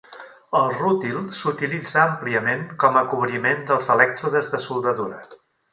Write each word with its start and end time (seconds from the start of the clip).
El 0.59 0.71
rútil 0.77 1.19
s'utilitza 1.41 2.01
àmpliament 2.05 2.65
com 2.85 2.99
a 3.03 3.07
cobriment 3.13 3.65
dels 3.69 3.95
elèctrodes 3.97 4.55
de 4.57 4.65
soldadura. 4.69 5.27